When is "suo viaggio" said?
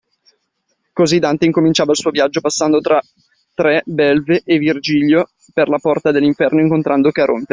1.99-2.41